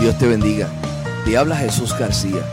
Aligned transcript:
Dios 0.00 0.16
te 0.16 0.26
bendiga. 0.26 0.66
Te 1.26 1.36
habla 1.36 1.56
Jesús 1.56 1.92
García, 1.98 2.50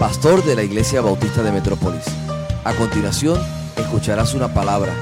pastor 0.00 0.44
de 0.44 0.56
la 0.56 0.64
Iglesia 0.64 1.00
Bautista 1.00 1.44
de 1.44 1.52
Metrópolis. 1.52 2.02
A 2.64 2.74
continuación, 2.74 3.40
escucharás 3.76 4.34
una 4.34 4.52
palabra 4.52 4.92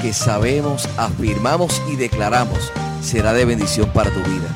que 0.00 0.12
sabemos, 0.12 0.88
afirmamos 0.96 1.82
y 1.90 1.96
declaramos 1.96 2.70
será 3.02 3.32
de 3.32 3.44
bendición 3.44 3.92
para 3.92 4.14
tu 4.14 4.20
vida. 4.20 4.48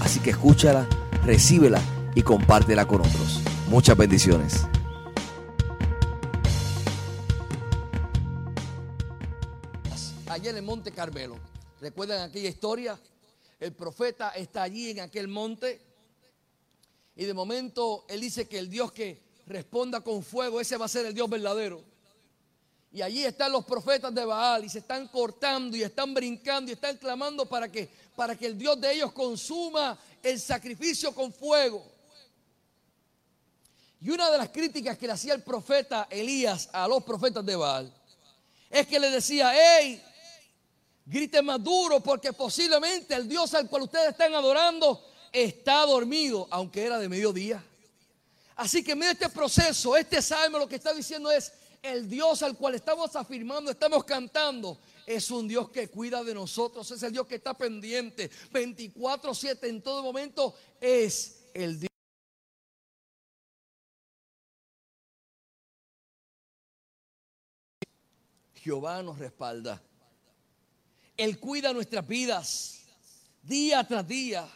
Así 0.00 0.20
que 0.20 0.30
escúchala, 0.30 0.88
recíbela 1.24 1.80
y 2.14 2.22
compártela 2.22 2.86
con 2.86 3.00
otros. 3.00 3.40
Muchas 3.68 3.96
bendiciones. 3.96 4.68
Allá 10.28 10.50
en 10.50 10.58
el 10.58 10.62
monte 10.62 10.92
Carmelo. 10.92 11.38
¿Recuerdan 11.80 12.22
aquella 12.22 12.48
historia? 12.48 12.96
El 13.58 13.72
profeta 13.72 14.30
está 14.30 14.62
allí 14.62 14.90
en 14.90 15.00
aquel 15.00 15.26
monte 15.26 15.85
y 17.16 17.24
de 17.24 17.32
momento 17.32 18.04
él 18.08 18.20
dice 18.20 18.46
que 18.46 18.58
el 18.58 18.68
Dios 18.68 18.92
que 18.92 19.22
responda 19.46 20.02
con 20.02 20.22
fuego, 20.22 20.60
ese 20.60 20.76
va 20.76 20.84
a 20.84 20.88
ser 20.88 21.06
el 21.06 21.14
Dios 21.14 21.28
verdadero. 21.30 21.82
Y 22.92 23.00
allí 23.00 23.24
están 23.24 23.52
los 23.52 23.64
profetas 23.64 24.14
de 24.14 24.24
Baal 24.24 24.64
y 24.64 24.68
se 24.68 24.78
están 24.80 25.08
cortando 25.08 25.76
y 25.76 25.82
están 25.82 26.12
brincando 26.12 26.70
y 26.70 26.74
están 26.74 26.96
clamando 26.98 27.46
para 27.46 27.72
que, 27.72 27.90
para 28.14 28.36
que 28.36 28.46
el 28.46 28.58
Dios 28.58 28.78
de 28.80 28.92
ellos 28.92 29.12
consuma 29.12 29.98
el 30.22 30.38
sacrificio 30.38 31.14
con 31.14 31.32
fuego. 31.32 31.84
Y 34.00 34.10
una 34.10 34.30
de 34.30 34.38
las 34.38 34.50
críticas 34.50 34.98
que 34.98 35.06
le 35.06 35.14
hacía 35.14 35.34
el 35.34 35.42
profeta 35.42 36.06
Elías 36.10 36.68
a 36.72 36.86
los 36.86 37.02
profetas 37.02 37.44
de 37.44 37.56
Baal 37.56 37.92
es 38.68 38.86
que 38.86 39.00
le 39.00 39.10
decía, 39.10 39.52
hey, 39.54 40.02
grite 41.06 41.40
más 41.40 41.62
duro 41.62 42.00
porque 42.00 42.34
posiblemente 42.34 43.14
el 43.14 43.26
Dios 43.26 43.54
al 43.54 43.68
cual 43.68 43.82
ustedes 43.82 44.10
están 44.10 44.34
adorando 44.34 45.15
está 45.44 45.84
dormido, 45.84 46.48
aunque 46.50 46.82
era 46.82 46.98
de 46.98 47.10
mediodía. 47.10 47.62
Así 48.56 48.82
que 48.82 48.92
en 48.92 49.02
este 49.02 49.28
proceso, 49.28 49.94
este 49.94 50.22
salmo 50.22 50.58
lo 50.58 50.66
que 50.66 50.76
está 50.76 50.94
diciendo 50.94 51.30
es, 51.30 51.52
el 51.82 52.08
Dios 52.08 52.42
al 52.42 52.56
cual 52.56 52.74
estamos 52.74 53.14
afirmando, 53.14 53.70
estamos 53.70 54.02
cantando, 54.04 54.80
es 55.04 55.30
un 55.30 55.46
Dios 55.46 55.68
que 55.70 55.88
cuida 55.88 56.24
de 56.24 56.32
nosotros, 56.32 56.90
es 56.90 57.02
el 57.02 57.12
Dios 57.12 57.26
que 57.26 57.34
está 57.34 57.52
pendiente 57.52 58.30
24/7 58.50 59.68
en 59.68 59.82
todo 59.82 60.02
momento, 60.02 60.54
es 60.80 61.44
el 61.52 61.80
Dios. 61.80 61.90
Jehová 68.54 69.02
nos 69.02 69.18
respalda. 69.18 69.80
Él 71.16 71.38
cuida 71.38 71.72
nuestras 71.74 72.06
vidas 72.06 72.80
día 73.42 73.86
tras 73.86 74.08
día. 74.08 74.48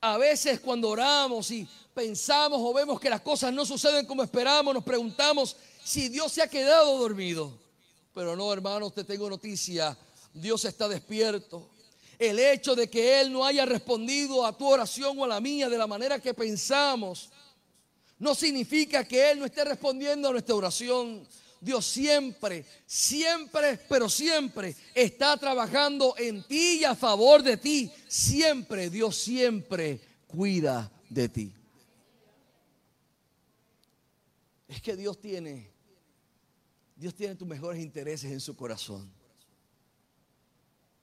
A 0.00 0.18
veces 0.18 0.60
cuando 0.60 0.90
oramos 0.90 1.50
y 1.50 1.66
pensamos 1.94 2.60
o 2.62 2.72
vemos 2.74 3.00
que 3.00 3.10
las 3.10 3.22
cosas 3.22 3.52
no 3.52 3.64
suceden 3.64 4.06
como 4.06 4.22
esperamos, 4.22 4.74
nos 4.74 4.84
preguntamos 4.84 5.56
si 5.82 6.08
Dios 6.08 6.32
se 6.32 6.42
ha 6.42 6.48
quedado 6.48 6.98
dormido. 6.98 7.58
Pero 8.14 8.36
no, 8.36 8.52
hermanos, 8.52 8.94
te 8.94 9.04
tengo 9.04 9.28
noticia. 9.28 9.96
Dios 10.32 10.64
está 10.64 10.88
despierto. 10.88 11.70
El 12.18 12.38
hecho 12.38 12.74
de 12.74 12.88
que 12.88 13.20
Él 13.20 13.32
no 13.32 13.44
haya 13.44 13.66
respondido 13.66 14.44
a 14.44 14.56
tu 14.56 14.66
oración 14.66 15.18
o 15.18 15.24
a 15.24 15.28
la 15.28 15.40
mía 15.40 15.68
de 15.68 15.78
la 15.78 15.86
manera 15.86 16.18
que 16.18 16.32
pensamos, 16.32 17.30
no 18.18 18.34
significa 18.34 19.04
que 19.04 19.30
Él 19.30 19.38
no 19.38 19.46
esté 19.46 19.64
respondiendo 19.64 20.28
a 20.28 20.32
nuestra 20.32 20.54
oración. 20.54 21.26
Dios 21.60 21.86
siempre, 21.86 22.64
siempre, 22.84 23.78
pero 23.88 24.08
siempre 24.08 24.76
está 24.94 25.36
trabajando 25.36 26.14
en 26.18 26.42
ti 26.44 26.80
y 26.80 26.84
a 26.84 26.94
favor 26.94 27.42
de 27.42 27.56
ti. 27.56 27.90
Siempre, 28.06 28.90
Dios 28.90 29.16
siempre 29.16 30.00
cuida 30.26 30.90
de 31.08 31.28
ti. 31.28 31.52
Es 34.68 34.82
que 34.82 34.96
Dios 34.96 35.18
tiene, 35.20 35.70
Dios 36.94 37.14
tiene 37.14 37.34
tus 37.34 37.48
mejores 37.48 37.82
intereses 37.82 38.30
en 38.30 38.40
su 38.40 38.54
corazón. 38.54 39.10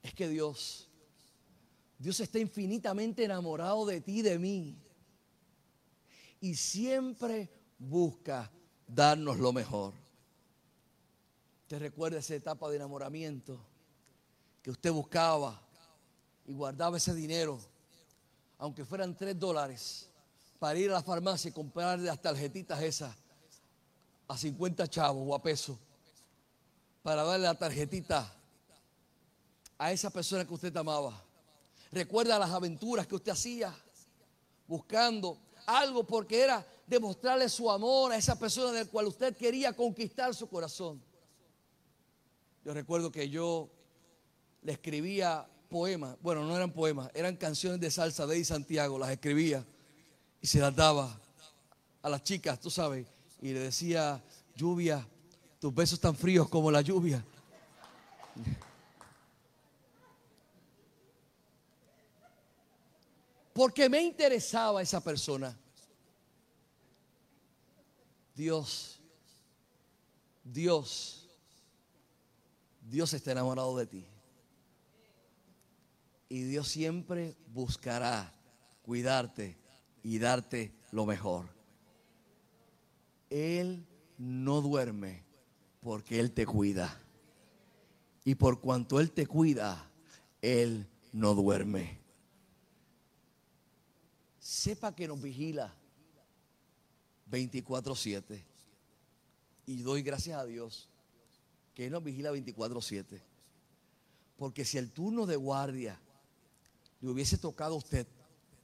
Es 0.02 0.14
que 0.14 0.28
Dios, 0.28 0.88
Dios 1.98 2.20
está 2.20 2.38
infinitamente 2.38 3.24
enamorado 3.24 3.86
de 3.86 4.00
ti 4.00 4.18
y 4.18 4.22
de 4.22 4.38
mí. 4.38 4.76
Y 6.40 6.54
siempre 6.54 7.50
busca 7.78 8.52
darnos 8.86 9.38
lo 9.38 9.52
mejor. 9.52 10.03
Te 11.66 11.78
recuerda 11.78 12.18
esa 12.18 12.34
etapa 12.34 12.68
de 12.68 12.76
enamoramiento 12.76 13.58
que 14.62 14.70
usted 14.70 14.92
buscaba 14.92 15.60
y 16.46 16.52
guardaba 16.52 16.98
ese 16.98 17.14
dinero, 17.14 17.58
aunque 18.58 18.84
fueran 18.84 19.16
tres 19.16 19.38
dólares, 19.38 20.08
para 20.58 20.78
ir 20.78 20.90
a 20.90 20.94
la 20.94 21.02
farmacia 21.02 21.48
y 21.48 21.52
comprar 21.52 21.98
las 21.98 22.20
tarjetitas 22.20 22.82
esas 22.82 23.14
a 24.28 24.36
50 24.36 24.88
chavos 24.88 25.24
o 25.26 25.34
a 25.34 25.42
peso, 25.42 25.78
para 27.02 27.22
darle 27.24 27.46
la 27.46 27.54
tarjetita 27.54 28.30
a 29.78 29.92
esa 29.92 30.10
persona 30.10 30.46
que 30.46 30.54
usted 30.54 30.74
amaba. 30.76 31.22
Recuerda 31.90 32.38
las 32.38 32.50
aventuras 32.50 33.06
que 33.06 33.14
usted 33.14 33.32
hacía 33.32 33.74
buscando 34.66 35.38
algo 35.66 36.04
porque 36.04 36.42
era 36.42 36.66
demostrarle 36.86 37.48
su 37.48 37.70
amor 37.70 38.12
a 38.12 38.16
esa 38.16 38.38
persona 38.38 38.72
del 38.72 38.88
cual 38.88 39.06
usted 39.06 39.36
quería 39.36 39.72
conquistar 39.72 40.34
su 40.34 40.48
corazón. 40.48 41.02
Yo 42.64 42.72
recuerdo 42.72 43.12
que 43.12 43.28
yo 43.28 43.68
le 44.62 44.72
escribía 44.72 45.46
poemas, 45.68 46.16
bueno, 46.22 46.44
no 46.44 46.56
eran 46.56 46.72
poemas, 46.72 47.10
eran 47.12 47.36
canciones 47.36 47.78
de 47.78 47.90
salsa 47.90 48.26
de 48.26 48.42
Santiago, 48.42 48.98
las 48.98 49.10
escribía 49.10 49.64
y 50.40 50.46
se 50.46 50.60
las 50.60 50.74
daba 50.74 51.20
a 52.00 52.08
las 52.08 52.22
chicas, 52.22 52.58
tú 52.58 52.70
sabes, 52.70 53.06
y 53.42 53.52
le 53.52 53.60
decía, 53.60 54.22
lluvia, 54.56 55.06
tus 55.60 55.74
besos 55.74 56.00
tan 56.00 56.16
fríos 56.16 56.48
como 56.48 56.70
la 56.70 56.80
lluvia. 56.80 57.22
Porque 63.52 63.88
me 63.88 64.02
interesaba 64.02 64.80
esa 64.80 65.02
persona. 65.02 65.56
Dios, 68.34 68.98
Dios 70.42 71.23
Dios 72.84 73.14
está 73.14 73.32
enamorado 73.32 73.76
de 73.76 73.86
ti. 73.86 74.06
Y 76.28 76.42
Dios 76.42 76.68
siempre 76.68 77.36
buscará 77.48 78.32
cuidarte 78.82 79.56
y 80.02 80.18
darte 80.18 80.74
lo 80.90 81.06
mejor. 81.06 81.48
Él 83.30 83.86
no 84.18 84.60
duerme 84.60 85.24
porque 85.80 86.20
Él 86.20 86.32
te 86.32 86.46
cuida. 86.46 87.00
Y 88.24 88.34
por 88.34 88.60
cuanto 88.60 89.00
Él 89.00 89.12
te 89.12 89.26
cuida, 89.26 89.90
Él 90.40 90.86
no 91.12 91.34
duerme. 91.34 92.00
Sepa 94.38 94.94
que 94.94 95.08
nos 95.08 95.20
vigila 95.20 95.74
24/7. 97.30 98.44
Y 99.66 99.82
doy 99.82 100.02
gracias 100.02 100.38
a 100.38 100.44
Dios 100.44 100.90
que 101.74 101.90
nos 101.90 102.02
vigila 102.02 102.30
24/7. 102.30 103.20
Porque 104.36 104.64
si 104.64 104.78
el 104.78 104.90
turno 104.90 105.26
de 105.26 105.36
guardia 105.36 106.00
le 107.00 107.08
hubiese 107.08 107.36
tocado 107.36 107.74
a 107.74 107.78
usted 107.78 108.06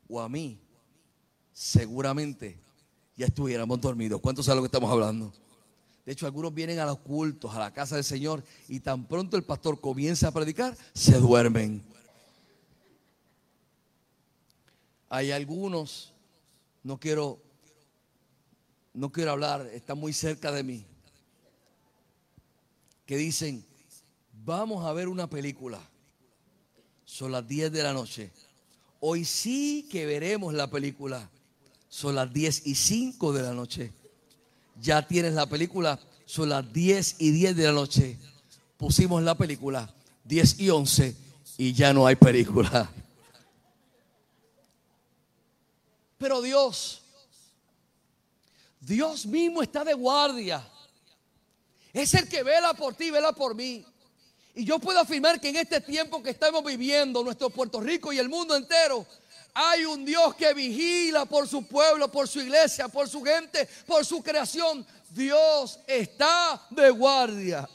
o 0.08 0.20
a 0.20 0.28
mí, 0.28 0.58
seguramente 1.52 2.58
ya 3.16 3.26
estuviéramos 3.26 3.80
dormidos. 3.80 4.20
¿Cuántos 4.20 4.46
saben 4.46 4.58
lo 4.58 4.62
que 4.62 4.68
estamos 4.68 4.90
hablando? 4.90 5.32
De 6.06 6.12
hecho, 6.12 6.26
algunos 6.26 6.54
vienen 6.54 6.78
a 6.78 6.86
los 6.86 6.98
cultos, 7.00 7.54
a 7.54 7.58
la 7.58 7.72
casa 7.72 7.94
del 7.94 8.04
Señor, 8.04 8.42
y 8.68 8.80
tan 8.80 9.06
pronto 9.06 9.36
el 9.36 9.44
pastor 9.44 9.80
comienza 9.80 10.28
a 10.28 10.32
predicar, 10.32 10.76
se 10.94 11.18
duermen. 11.18 11.82
Hay 15.08 15.30
algunos, 15.30 16.14
no 16.82 16.98
quiero, 16.98 17.38
no 18.94 19.12
quiero 19.12 19.32
hablar, 19.32 19.66
están 19.66 19.98
muy 19.98 20.12
cerca 20.12 20.50
de 20.50 20.62
mí 20.62 20.86
que 23.10 23.16
dicen, 23.16 23.66
vamos 24.44 24.86
a 24.86 24.92
ver 24.92 25.08
una 25.08 25.28
película. 25.28 25.80
Son 27.04 27.32
las 27.32 27.44
10 27.48 27.72
de 27.72 27.82
la 27.82 27.92
noche. 27.92 28.30
Hoy 29.00 29.24
sí 29.24 29.88
que 29.90 30.06
veremos 30.06 30.54
la 30.54 30.70
película. 30.70 31.28
Son 31.88 32.14
las 32.14 32.32
10 32.32 32.68
y 32.68 32.76
5 32.76 33.32
de 33.32 33.42
la 33.42 33.52
noche. 33.52 33.92
Ya 34.80 35.04
tienes 35.04 35.34
la 35.34 35.46
película. 35.46 35.98
Son 36.24 36.50
las 36.50 36.72
10 36.72 37.16
y 37.18 37.32
10 37.32 37.56
de 37.56 37.64
la 37.64 37.72
noche. 37.72 38.16
Pusimos 38.76 39.24
la 39.24 39.36
película 39.36 39.92
10 40.22 40.60
y 40.60 40.70
11 40.70 41.16
y 41.58 41.72
ya 41.72 41.92
no 41.92 42.06
hay 42.06 42.14
película. 42.14 42.92
Pero 46.16 46.40
Dios, 46.40 47.02
Dios 48.80 49.26
mismo 49.26 49.62
está 49.64 49.82
de 49.82 49.94
guardia. 49.94 50.64
Es 51.92 52.14
el 52.14 52.28
que 52.28 52.42
vela 52.42 52.74
por 52.74 52.94
ti, 52.94 53.10
vela 53.10 53.32
por 53.32 53.54
mí. 53.54 53.84
Y 54.54 54.64
yo 54.64 54.78
puedo 54.78 55.00
afirmar 55.00 55.40
que 55.40 55.48
en 55.48 55.56
este 55.56 55.80
tiempo 55.80 56.22
que 56.22 56.30
estamos 56.30 56.64
viviendo, 56.64 57.22
nuestro 57.22 57.50
Puerto 57.50 57.80
Rico 57.80 58.12
y 58.12 58.18
el 58.18 58.28
mundo 58.28 58.56
entero, 58.56 59.06
hay 59.54 59.84
un 59.84 60.04
Dios 60.04 60.34
que 60.34 60.52
vigila 60.54 61.24
por 61.24 61.48
su 61.48 61.66
pueblo, 61.66 62.10
por 62.10 62.28
su 62.28 62.40
iglesia, 62.40 62.88
por 62.88 63.08
su 63.08 63.22
gente, 63.22 63.68
por 63.86 64.04
su 64.04 64.22
creación. 64.22 64.86
Dios 65.10 65.80
está 65.86 66.66
de 66.70 66.90
guardia. 66.90 67.68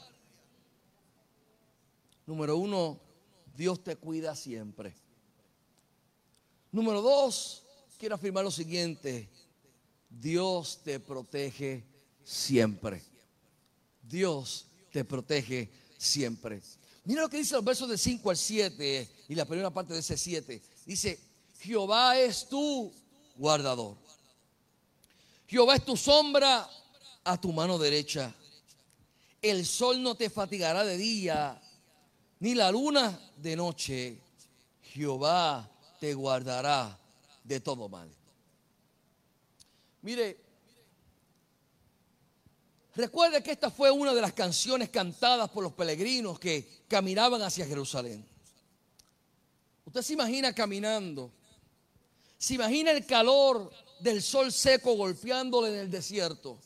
Número 2.24 2.56
uno, 2.56 2.98
Dios 3.54 3.82
te 3.82 3.96
cuida 3.96 4.34
siempre. 4.34 4.94
Número 6.72 7.00
dos, 7.00 7.62
quiero 7.98 8.14
afirmar 8.14 8.44
lo 8.44 8.50
siguiente. 8.50 9.30
Dios 10.08 10.80
te 10.82 10.98
protege 10.98 11.84
siempre. 12.24 13.02
Dios 14.08 14.66
te 14.92 15.04
protege 15.04 15.70
siempre. 15.98 16.62
Mira 17.04 17.22
lo 17.22 17.28
que 17.28 17.38
dice 17.38 17.54
los 17.54 17.64
versos 17.64 17.88
de 17.88 17.98
5 17.98 18.30
al 18.30 18.36
7 18.36 19.10
y 19.28 19.34
la 19.34 19.44
primera 19.44 19.70
parte 19.70 19.94
de 19.94 20.00
ese 20.00 20.16
7. 20.16 20.60
Dice, 20.84 21.18
Jehová 21.60 22.18
es 22.18 22.48
tu 22.48 22.92
guardador. 23.36 23.96
Jehová 25.46 25.76
es 25.76 25.84
tu 25.84 25.96
sombra 25.96 26.68
a 27.24 27.40
tu 27.40 27.52
mano 27.52 27.78
derecha. 27.78 28.34
El 29.40 29.64
sol 29.64 30.02
no 30.02 30.14
te 30.14 30.30
fatigará 30.30 30.84
de 30.84 30.96
día, 30.96 31.60
ni 32.40 32.54
la 32.54 32.70
luna 32.70 33.20
de 33.36 33.54
noche. 33.54 34.18
Jehová 34.82 35.70
te 36.00 36.14
guardará 36.14 36.98
de 37.44 37.60
todo 37.60 37.88
mal. 37.88 38.10
Mire, 40.02 40.45
recuerde 42.96 43.42
que 43.42 43.52
esta 43.52 43.70
fue 43.70 43.90
una 43.90 44.14
de 44.14 44.20
las 44.20 44.32
canciones 44.32 44.88
cantadas 44.88 45.50
por 45.50 45.62
los 45.62 45.72
peregrinos 45.72 46.38
que 46.38 46.82
caminaban 46.88 47.42
hacia 47.42 47.66
Jerusalén. 47.66 48.26
Usted 49.84 50.02
se 50.02 50.14
imagina 50.14 50.52
caminando, 50.52 51.30
se 52.38 52.54
imagina 52.54 52.90
el 52.90 53.06
calor 53.06 53.70
del 54.00 54.22
sol 54.22 54.50
seco 54.50 54.94
golpeándole 54.94 55.68
en 55.68 55.80
el 55.80 55.90
desierto, 55.90 56.58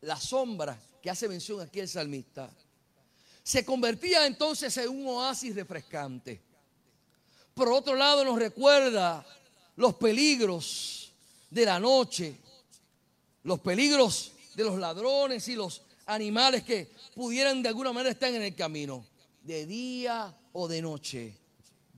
la 0.00 0.18
sombra 0.18 0.80
que 1.02 1.10
hace 1.10 1.28
mención 1.28 1.60
aquí 1.60 1.80
el 1.80 1.88
salmista, 1.88 2.50
se 3.42 3.64
convertía 3.64 4.26
entonces 4.26 4.76
en 4.76 4.88
un 4.88 5.06
oasis 5.06 5.54
refrescante. 5.54 6.40
Por 7.54 7.68
otro 7.70 7.94
lado 7.94 8.24
nos 8.24 8.38
recuerda 8.38 9.24
los 9.76 9.94
peligros 9.94 11.12
de 11.50 11.64
la 11.64 11.80
noche, 11.80 12.36
los 13.44 13.60
peligros 13.60 14.32
de 14.58 14.64
los 14.64 14.76
ladrones 14.76 15.46
y 15.46 15.54
los 15.54 15.82
animales 16.04 16.64
que 16.64 16.90
pudieran 17.14 17.62
de 17.62 17.68
alguna 17.68 17.92
manera 17.92 18.10
estar 18.10 18.34
en 18.34 18.42
el 18.42 18.56
camino. 18.56 19.06
De 19.40 19.64
día 19.66 20.36
o 20.52 20.66
de 20.66 20.82
noche, 20.82 21.38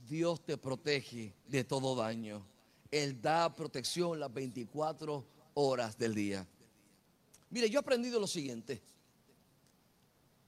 Dios 0.07 0.45
te 0.45 0.57
protege 0.57 1.33
de 1.47 1.63
todo 1.63 1.95
daño. 1.95 2.45
Él 2.91 3.19
da 3.19 3.51
protección 3.51 4.19
las 4.19 4.31
24 4.31 5.25
horas 5.55 5.97
del 5.97 6.13
día. 6.13 6.47
Mire, 7.49 7.67
yo 7.67 7.79
he 7.79 7.81
aprendido 7.81 8.19
lo 8.19 8.27
siguiente. 8.27 8.79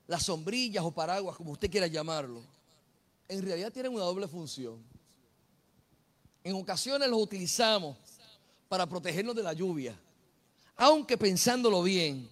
Las 0.06 0.21
sombrillas 0.21 0.83
o 0.83 0.92
paraguas, 0.92 1.36
como 1.36 1.54
usted 1.54 1.71
quiera 1.71 1.88
llamarlo, 1.88 2.44
en 3.27 3.42
realidad 3.42 3.74
tienen 3.74 3.92
una 3.92 4.04
doble 4.04 4.27
función. 4.27 4.83
En 6.44 6.54
ocasiones 6.54 7.10
los 7.10 7.19
utilizamos 7.19 7.98
para 8.69 8.86
protegernos 8.86 9.36
de 9.36 9.42
la 9.42 9.54
lluvia. 9.54 9.98
Aunque 10.75 11.17
pensándolo 11.17 11.83
bien, 11.83 12.29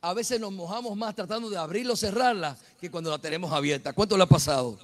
a 0.00 0.12
veces 0.14 0.40
nos 0.40 0.52
mojamos 0.52 0.96
más 0.96 1.14
tratando 1.14 1.48
de 1.48 1.56
abrirla 1.56 1.94
o 1.94 1.96
cerrarla 1.96 2.56
que 2.80 2.90
cuando 2.90 3.10
la 3.10 3.18
tenemos 3.18 3.52
abierta. 3.52 3.92
¿Cuánto 3.92 4.16
le 4.16 4.22
ha 4.22 4.26
pasado? 4.26 4.78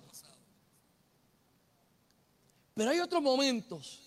Pero 2.75 2.91
hay 2.91 3.01
otros 3.01 3.23
momentos 3.23 4.01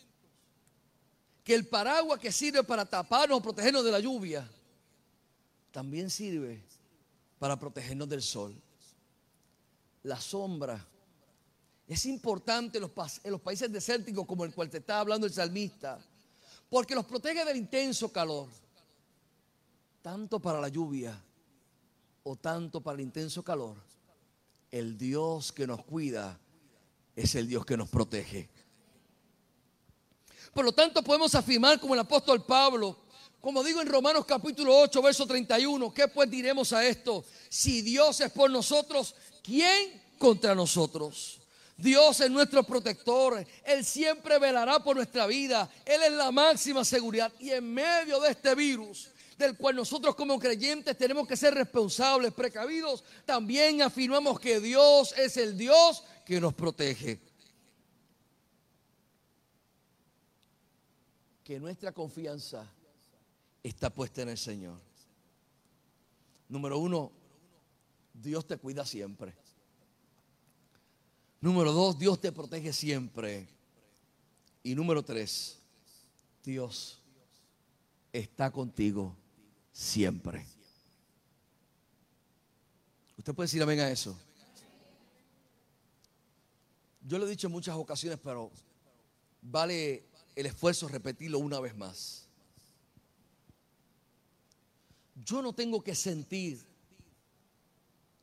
que 1.43 1.53
el 1.53 1.67
paraguas 1.67 2.19
que 2.19 2.31
sirve 2.31 2.63
para 2.63 2.85
taparnos 2.85 3.37
o 3.37 3.41
protegernos 3.41 3.83
de 3.83 3.91
la 3.91 3.99
lluvia, 3.99 4.49
también 5.71 6.09
sirve 6.09 6.63
para 7.37 7.59
protegernos 7.59 8.07
del 8.07 8.21
sol. 8.21 8.55
La 10.03 10.19
sombra 10.19 10.85
es 11.87 12.05
importante 12.05 12.77
en 12.77 12.89
los, 13.31 13.41
países 13.41 13.71
desérticos 13.71 14.25
como 14.25 14.45
el 14.45 14.53
cual 14.53 14.69
te 14.69 14.77
está 14.77 14.99
hablando 14.99 15.27
el 15.27 15.33
salmista, 15.33 15.99
porque 16.69 16.95
los 16.95 17.05
protege 17.05 17.43
del 17.43 17.57
intenso 17.57 18.11
calor, 18.11 18.47
tanto 20.03 20.39
para 20.39 20.59
la 20.59 20.67
lluvia 20.67 21.17
o 22.23 22.35
tanto 22.35 22.81
para 22.81 22.95
el 22.95 23.01
intenso 23.01 23.41
calor. 23.41 23.77
El 24.69 24.97
Dios 24.97 25.51
que 25.51 25.65
nos 25.65 25.83
cuida 25.85 26.37
es 27.15 27.33
el 27.35 27.47
Dios 27.47 27.65
que 27.65 27.77
nos 27.77 27.89
protege. 27.89 28.49
Por 30.53 30.65
lo 30.65 30.73
tanto, 30.73 31.01
podemos 31.01 31.33
afirmar 31.33 31.79
como 31.79 31.93
el 31.93 32.01
apóstol 32.01 32.45
Pablo, 32.45 32.97
como 33.39 33.63
digo 33.63 33.81
en 33.81 33.87
Romanos 33.87 34.25
capítulo 34.25 34.77
8, 34.77 35.01
verso 35.01 35.25
31, 35.25 35.93
¿qué 35.93 36.07
pues 36.09 36.29
diremos 36.29 36.73
a 36.73 36.85
esto? 36.85 37.23
Si 37.49 37.81
Dios 37.81 38.19
es 38.19 38.31
por 38.31 38.51
nosotros, 38.51 39.15
¿quién 39.41 40.01
contra 40.19 40.53
nosotros? 40.53 41.39
Dios 41.77 42.19
es 42.19 42.29
nuestro 42.29 42.63
protector. 42.63 43.45
Él 43.63 43.83
siempre 43.83 44.37
velará 44.37 44.83
por 44.83 44.95
nuestra 44.95 45.25
vida. 45.27 45.69
Él 45.85 46.03
es 46.03 46.11
la 46.11 46.31
máxima 46.31 46.85
seguridad. 46.85 47.31
Y 47.39 47.49
en 47.49 47.73
medio 47.73 48.19
de 48.19 48.29
este 48.29 48.53
virus, 48.53 49.09
del 49.37 49.57
cual 49.57 49.75
nosotros 49.75 50.15
como 50.15 50.39
creyentes 50.39 50.97
tenemos 50.97 51.27
que 51.27 51.37
ser 51.37 51.53
responsables, 51.53 52.33
precavidos, 52.33 53.03
también 53.25 53.81
afirmamos 53.81 54.39
que 54.39 54.59
Dios 54.59 55.13
es 55.17 55.37
el 55.37 55.57
Dios 55.57 56.03
que 56.25 56.39
nos 56.39 56.53
protege. 56.53 57.19
Que 61.43 61.59
nuestra 61.59 61.91
confianza 61.91 62.65
está 63.61 63.89
puesta 63.89 64.21
en 64.21 64.29
el 64.29 64.37
Señor. 64.37 64.79
Número 66.47 66.77
uno, 66.77 67.11
Dios 68.13 68.45
te 68.45 68.57
cuida 68.57 68.85
siempre. 68.85 69.33
Número 71.41 71.73
dos, 71.73 71.97
Dios 71.99 72.21
te 72.21 72.31
protege 72.31 72.71
siempre. 72.71 73.49
Y 74.61 74.75
número 74.75 75.03
tres, 75.03 75.59
Dios 76.43 77.01
está 78.13 78.51
contigo 78.51 79.17
siempre. 79.73 80.45
Usted 83.17 83.33
puede 83.33 83.47
decir 83.47 83.61
amén 83.61 83.79
a 83.79 83.89
eso. 83.89 84.17
Yo 87.01 87.17
lo 87.17 87.25
he 87.25 87.29
dicho 87.29 87.47
en 87.47 87.53
muchas 87.53 87.75
ocasiones, 87.75 88.19
pero 88.23 88.51
vale 89.41 90.05
el 90.35 90.45
esfuerzo 90.45 90.87
repetirlo 90.87 91.39
una 91.39 91.59
vez 91.59 91.75
más. 91.75 92.27
Yo 95.15 95.41
no 95.41 95.53
tengo 95.53 95.83
que 95.83 95.95
sentir 95.95 96.61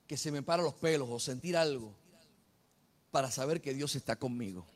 que 0.06 0.16
se 0.16 0.32
me 0.32 0.42
paran 0.42 0.64
los 0.64 0.74
pelos 0.74 1.08
o 1.10 1.20
sentir 1.20 1.56
algo 1.56 1.94
para 3.10 3.30
saber 3.30 3.60
que 3.60 3.74
Dios 3.74 3.94
está 3.96 4.16
conmigo. 4.16 4.66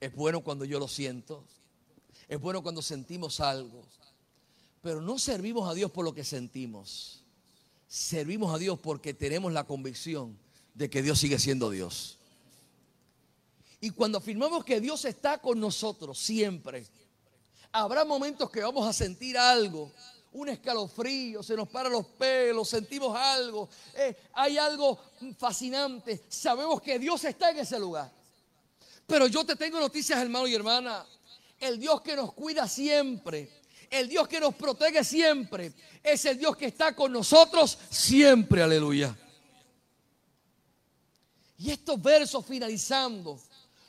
Es 0.00 0.14
bueno 0.14 0.42
cuando 0.42 0.64
yo 0.64 0.78
lo 0.78 0.88
siento. 0.88 1.44
Es 2.28 2.40
bueno 2.40 2.62
cuando 2.62 2.82
sentimos 2.82 3.40
algo. 3.40 3.82
Pero 4.86 5.00
no 5.00 5.18
servimos 5.18 5.68
a 5.68 5.74
Dios 5.74 5.90
por 5.90 6.04
lo 6.04 6.14
que 6.14 6.22
sentimos. 6.22 7.24
Servimos 7.88 8.54
a 8.54 8.58
Dios 8.58 8.78
porque 8.78 9.14
tenemos 9.14 9.52
la 9.52 9.64
convicción 9.64 10.38
de 10.74 10.88
que 10.88 11.02
Dios 11.02 11.18
sigue 11.18 11.40
siendo 11.40 11.70
Dios. 11.70 12.18
Y 13.80 13.90
cuando 13.90 14.18
afirmamos 14.18 14.64
que 14.64 14.80
Dios 14.80 15.04
está 15.04 15.38
con 15.38 15.58
nosotros 15.58 16.16
siempre, 16.20 16.86
habrá 17.72 18.04
momentos 18.04 18.48
que 18.48 18.60
vamos 18.60 18.86
a 18.86 18.92
sentir 18.92 19.36
algo 19.36 19.90
un 20.34 20.50
escalofrío, 20.50 21.42
se 21.42 21.56
nos 21.56 21.68
paran 21.68 21.90
los 21.90 22.06
pelos, 22.06 22.68
sentimos 22.68 23.16
algo, 23.16 23.68
eh, 23.92 24.16
hay 24.34 24.56
algo 24.56 25.00
fascinante. 25.36 26.26
Sabemos 26.28 26.80
que 26.80 26.96
Dios 27.00 27.24
está 27.24 27.50
en 27.50 27.58
ese 27.58 27.76
lugar. 27.80 28.12
Pero 29.04 29.26
yo 29.26 29.44
te 29.44 29.56
tengo 29.56 29.80
noticias, 29.80 30.16
hermano 30.20 30.46
y 30.46 30.54
hermana. 30.54 31.04
El 31.58 31.80
Dios 31.80 32.02
que 32.02 32.14
nos 32.14 32.32
cuida 32.34 32.68
siempre, 32.68 33.55
el 33.90 34.08
Dios 34.08 34.28
que 34.28 34.40
nos 34.40 34.54
protege 34.54 35.04
siempre, 35.04 35.72
es 36.02 36.24
el 36.24 36.38
Dios 36.38 36.56
que 36.56 36.66
está 36.66 36.94
con 36.94 37.12
nosotros 37.12 37.78
siempre, 37.90 38.62
aleluya. 38.62 39.16
Y 41.58 41.70
estos 41.70 42.00
versos 42.02 42.44
finalizando, 42.44 43.40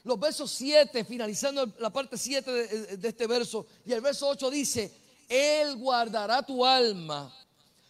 los 0.03 0.19
versos 0.19 0.51
7, 0.51 1.03
finalizando 1.03 1.73
la 1.79 1.89
parte 1.89 2.17
7 2.17 2.51
de, 2.97 3.07
este 3.07 3.27
verso, 3.27 3.65
y 3.85 3.91
el 3.91 4.01
verso 4.01 4.27
8 4.29 4.49
dice, 4.49 4.91
él 5.27 5.75
guardará 5.75 6.41
tu 6.41 6.65
alma. 6.65 7.33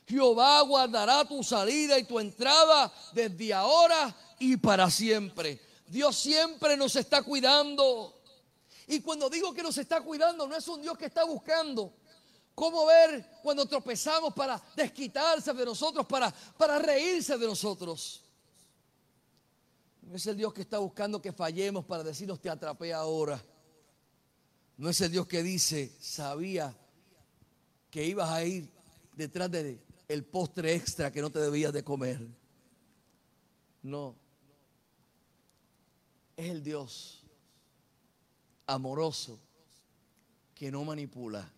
Jehová 0.08 0.62
guardará 0.62 1.26
tu 1.26 1.44
salida 1.44 2.00
y 2.00 2.06
tu 2.06 2.20
entrada 2.20 2.92
desde 3.12 3.54
ahora 3.54 4.16
y 4.40 4.56
para 4.58 4.90
siempre. 4.90 5.60
Dios 5.86 6.16
siempre 6.16 6.78
nos 6.78 6.96
está 6.96 7.22
cuidando. 7.22 8.17
Y 8.88 9.02
cuando 9.02 9.30
digo 9.30 9.54
que 9.54 9.62
nos 9.62 9.78
está 9.78 10.02
cuidando, 10.02 10.48
no 10.48 10.56
es 10.56 10.66
un 10.70 10.82
Dios 10.82 10.98
que 10.98 11.06
está 11.06 11.26
buscando 11.26 11.94
cómo 12.56 12.86
ver 12.86 13.40
cuando 13.44 13.66
tropezamos 13.66 14.34
para 14.34 14.60
desquitarse 14.76 15.54
de 15.54 15.66
nosotros, 15.66 16.06
para, 16.06 16.32
para 16.32 16.80
reírse 16.80 17.38
de 17.38 17.46
nosotros. 17.46 18.24
No 20.02 20.16
es 20.16 20.26
el 20.26 20.38
Dios 20.38 20.54
que 20.54 20.62
está 20.62 20.78
buscando 20.78 21.22
que 21.22 21.34
fallemos 21.34 21.84
para 21.84 22.02
decirnos 22.02 22.40
te 22.40 22.50
atrapé 22.50 22.94
ahora. 22.94 23.44
No 24.78 24.90
es 24.90 25.02
el 25.02 25.12
Dios 25.12 25.28
que 25.28 25.44
dice, 25.44 25.94
sabía 26.00 26.74
que 27.92 28.06
ibas 28.06 28.30
a 28.30 28.46
ir 28.46 28.72
detrás 29.14 29.52
del 29.52 29.82
el 30.08 30.24
postre 30.24 30.74
extra 30.74 31.12
que 31.12 31.22
no 31.22 31.30
te 31.30 31.40
debías 31.40 31.74
de 31.74 31.84
comer. 31.84 32.26
No. 33.84 34.16
Es 36.38 36.50
el 36.50 36.64
Dios 36.64 37.27
amoroso 38.68 39.40
que 40.54 40.72
no 40.72 40.84
manipula. 40.84 41.50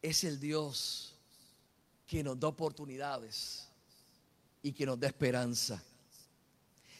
Es 0.00 0.24
el 0.24 0.38
Dios 0.38 1.14
que 2.06 2.22
nos 2.22 2.38
da 2.38 2.48
oportunidades 2.48 3.68
y 4.62 4.72
que 4.72 4.84
nos 4.84 5.00
da 5.00 5.06
esperanza. 5.06 5.82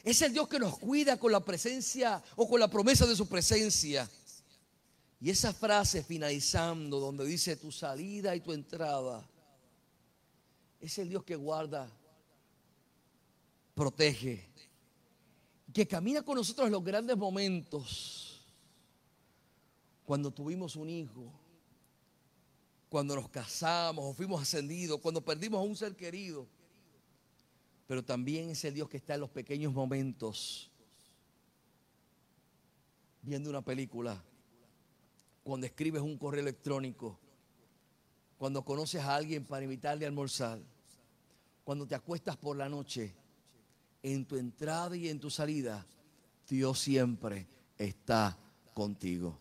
Es 0.02 0.20
el 0.22 0.32
Dios 0.32 0.48
que 0.48 0.58
nos 0.58 0.78
cuida 0.78 1.18
con 1.18 1.30
la 1.30 1.44
presencia 1.44 2.22
o 2.34 2.48
con 2.48 2.58
la 2.58 2.68
promesa 2.68 3.06
de 3.06 3.14
su 3.14 3.28
presencia. 3.28 4.08
Y 5.20 5.30
esa 5.30 5.52
frase 5.52 6.02
finalizando 6.02 6.98
donde 6.98 7.24
dice 7.24 7.56
tu 7.56 7.70
salida 7.70 8.34
y 8.34 8.40
tu 8.40 8.52
entrada, 8.52 9.24
es 10.80 10.98
el 10.98 11.08
Dios 11.08 11.22
que 11.22 11.36
guarda, 11.36 11.88
protege, 13.74 14.51
que 15.72 15.86
camina 15.86 16.22
con 16.22 16.36
nosotros 16.36 16.66
en 16.66 16.72
los 16.72 16.84
grandes 16.84 17.16
momentos. 17.16 18.44
Cuando 20.04 20.30
tuvimos 20.30 20.76
un 20.76 20.90
hijo, 20.90 21.32
cuando 22.88 23.16
nos 23.16 23.30
casamos 23.30 24.04
o 24.04 24.12
fuimos 24.12 24.42
ascendidos, 24.42 25.00
cuando 25.00 25.24
perdimos 25.24 25.60
a 25.60 25.62
un 25.62 25.74
ser 25.74 25.96
querido. 25.96 26.46
Pero 27.86 28.04
también 28.04 28.50
es 28.50 28.64
el 28.64 28.74
Dios 28.74 28.88
que 28.88 28.98
está 28.98 29.14
en 29.14 29.20
los 29.20 29.30
pequeños 29.30 29.72
momentos, 29.72 30.70
viendo 33.22 33.48
una 33.48 33.62
película, 33.62 34.22
cuando 35.42 35.66
escribes 35.66 36.02
un 36.02 36.18
correo 36.18 36.42
electrónico, 36.42 37.18
cuando 38.38 38.64
conoces 38.64 39.00
a 39.02 39.14
alguien 39.14 39.44
para 39.44 39.64
invitarle 39.64 40.04
a 40.04 40.08
almorzar, 40.08 40.60
cuando 41.64 41.86
te 41.86 41.94
acuestas 41.94 42.36
por 42.36 42.56
la 42.56 42.68
noche, 42.68 43.14
en 44.02 44.24
tu 44.24 44.36
entrada 44.36 44.96
y 44.96 45.08
en 45.08 45.20
tu 45.20 45.30
salida, 45.30 45.86
Dios 46.48 46.78
siempre 46.78 47.46
está 47.78 48.36
contigo. 48.74 49.38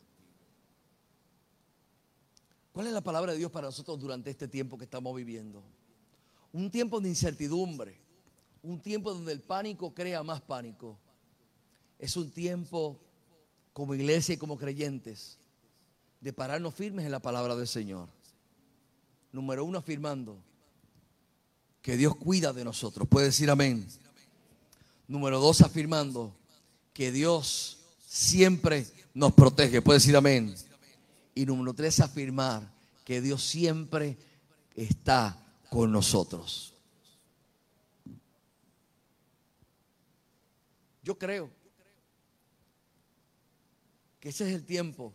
¿Cuál 2.71 2.87
es 2.87 2.93
la 2.93 3.01
palabra 3.01 3.33
de 3.33 3.37
Dios 3.37 3.51
para 3.51 3.67
nosotros 3.67 3.99
durante 3.99 4.29
este 4.29 4.47
tiempo 4.47 4.77
que 4.77 4.85
estamos 4.85 5.13
viviendo? 5.15 5.61
Un 6.53 6.71
tiempo 6.71 7.01
de 7.01 7.09
incertidumbre, 7.09 7.97
un 8.63 8.79
tiempo 8.79 9.13
donde 9.13 9.33
el 9.33 9.41
pánico 9.41 9.93
crea 9.93 10.23
más 10.23 10.41
pánico. 10.41 10.97
Es 11.99 12.15
un 12.15 12.31
tiempo 12.31 12.99
como 13.73 13.93
iglesia 13.93 14.35
y 14.35 14.37
como 14.37 14.57
creyentes 14.57 15.37
de 16.19 16.31
pararnos 16.33 16.73
firmes 16.73 17.05
en 17.05 17.11
la 17.11 17.19
palabra 17.19 17.55
del 17.55 17.67
Señor. 17.67 18.07
Número 19.31 19.65
uno, 19.65 19.79
afirmando 19.79 20.37
que 21.81 21.97
Dios 21.97 22.15
cuida 22.15 22.53
de 22.53 22.63
nosotros. 22.63 23.07
Puede 23.07 23.27
decir 23.27 23.49
amén. 23.49 23.87
Número 25.11 25.41
dos, 25.41 25.59
afirmando 25.59 26.33
que 26.93 27.11
Dios 27.11 27.79
siempre 28.07 28.87
nos 29.13 29.33
protege. 29.33 29.81
Puede 29.81 29.99
decir 29.99 30.15
amén. 30.15 30.55
Y 31.35 31.45
número 31.45 31.73
tres, 31.73 31.99
afirmar 31.99 32.71
que 33.03 33.19
Dios 33.19 33.43
siempre 33.43 34.17
está 34.73 35.37
con 35.69 35.91
nosotros. 35.91 36.73
Yo 41.03 41.17
creo 41.17 41.49
que 44.21 44.29
ese 44.29 44.47
es 44.47 44.55
el 44.55 44.63
tiempo 44.63 45.13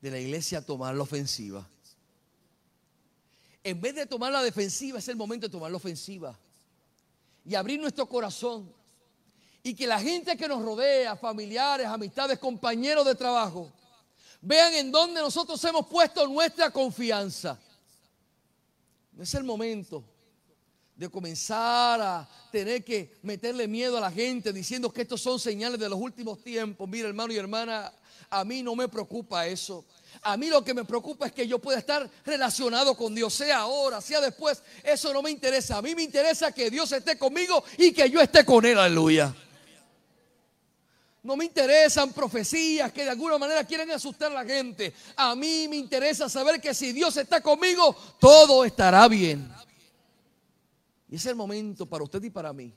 de 0.00 0.12
la 0.12 0.20
iglesia 0.20 0.64
tomar 0.64 0.94
la 0.94 1.02
ofensiva. 1.02 1.68
En 3.64 3.80
vez 3.80 3.96
de 3.96 4.06
tomar 4.06 4.30
la 4.30 4.40
defensiva, 4.40 5.00
es 5.00 5.08
el 5.08 5.16
momento 5.16 5.48
de 5.48 5.50
tomar 5.50 5.72
la 5.72 5.78
ofensiva 5.78 6.38
y 7.44 7.54
abrir 7.54 7.80
nuestro 7.80 8.06
corazón 8.06 8.72
y 9.62 9.74
que 9.74 9.86
la 9.86 10.00
gente 10.00 10.36
que 10.36 10.48
nos 10.48 10.62
rodea, 10.62 11.16
familiares, 11.16 11.86
amistades, 11.86 12.38
compañeros 12.38 13.04
de 13.04 13.14
trabajo, 13.14 13.70
vean 14.40 14.74
en 14.74 14.90
dónde 14.90 15.20
nosotros 15.20 15.62
hemos 15.64 15.86
puesto 15.86 16.26
nuestra 16.26 16.70
confianza. 16.70 17.58
No 19.12 19.22
es 19.22 19.34
el 19.34 19.44
momento 19.44 20.02
de 20.96 21.08
comenzar 21.08 22.00
a 22.00 22.28
tener 22.50 22.84
que 22.84 23.18
meterle 23.22 23.66
miedo 23.68 23.96
a 23.96 24.00
la 24.00 24.10
gente 24.10 24.52
diciendo 24.52 24.92
que 24.92 25.02
estos 25.02 25.20
son 25.20 25.38
señales 25.38 25.78
de 25.78 25.88
los 25.88 25.98
últimos 25.98 26.42
tiempos. 26.42 26.88
Mira, 26.88 27.08
hermano 27.08 27.32
y 27.32 27.36
hermana, 27.36 27.92
a 28.30 28.44
mí 28.44 28.62
no 28.62 28.74
me 28.74 28.88
preocupa 28.88 29.46
eso. 29.46 29.84
A 30.24 30.36
mí 30.36 30.48
lo 30.48 30.62
que 30.62 30.72
me 30.72 30.84
preocupa 30.84 31.26
es 31.26 31.32
que 31.32 31.48
yo 31.48 31.58
pueda 31.58 31.78
estar 31.78 32.08
relacionado 32.24 32.96
con 32.96 33.12
Dios, 33.12 33.34
sea 33.34 33.58
ahora, 33.58 34.00
sea 34.00 34.20
después. 34.20 34.62
Eso 34.84 35.12
no 35.12 35.20
me 35.20 35.30
interesa. 35.30 35.78
A 35.78 35.82
mí 35.82 35.96
me 35.96 36.02
interesa 36.02 36.52
que 36.52 36.70
Dios 36.70 36.92
esté 36.92 37.18
conmigo 37.18 37.64
y 37.76 37.92
que 37.92 38.08
yo 38.08 38.20
esté 38.20 38.44
con 38.44 38.64
Él. 38.64 38.78
Aleluya. 38.78 39.34
No 41.24 41.36
me 41.36 41.44
interesan 41.44 42.12
profecías 42.12 42.92
que 42.92 43.02
de 43.02 43.10
alguna 43.10 43.36
manera 43.36 43.64
quieren 43.64 43.90
asustar 43.90 44.30
a 44.30 44.34
la 44.34 44.44
gente. 44.44 44.92
A 45.16 45.34
mí 45.34 45.66
me 45.68 45.76
interesa 45.76 46.28
saber 46.28 46.60
que 46.60 46.72
si 46.72 46.92
Dios 46.92 47.16
está 47.16 47.40
conmigo, 47.40 47.96
todo 48.20 48.64
estará 48.64 49.08
bien. 49.08 49.52
Y 51.08 51.16
es 51.16 51.26
el 51.26 51.34
momento 51.34 51.84
para 51.86 52.04
usted 52.04 52.22
y 52.22 52.30
para 52.30 52.52
mí 52.52 52.72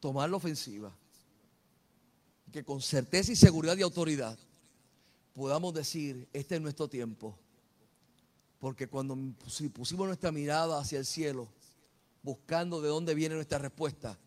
tomar 0.00 0.28
la 0.30 0.36
ofensiva. 0.36 0.90
Que 2.50 2.64
con 2.64 2.80
certeza 2.80 3.30
y 3.30 3.36
seguridad 3.36 3.76
y 3.76 3.82
autoridad 3.82 4.38
podamos 5.38 5.72
decir, 5.72 6.28
este 6.32 6.56
es 6.56 6.60
nuestro 6.60 6.88
tiempo. 6.88 7.38
Porque 8.58 8.88
cuando 8.88 9.16
pusimos 9.72 10.08
nuestra 10.08 10.32
mirada 10.32 10.80
hacia 10.80 10.98
el 10.98 11.06
cielo, 11.06 11.46
buscando 12.24 12.80
de 12.82 12.88
dónde 12.88 13.14
viene 13.14 13.36
nuestra 13.36 13.58
respuesta, 13.58 14.18